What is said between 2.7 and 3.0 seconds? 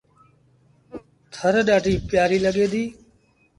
ديٚ۔